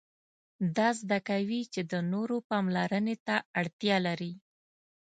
[0.75, 4.33] دا زده کوي چې د نورو پاملرنې ته اړتیا لري.